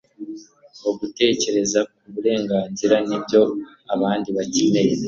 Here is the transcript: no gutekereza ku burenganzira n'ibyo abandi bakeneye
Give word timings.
no 0.81 0.91
gutekereza 0.99 1.79
ku 1.93 1.99
burenganzira 2.13 2.95
n'ibyo 3.07 3.41
abandi 3.95 4.29
bakeneye 4.37 4.93